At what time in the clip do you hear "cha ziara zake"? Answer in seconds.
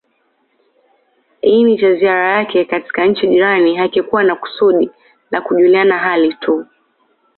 1.77-2.65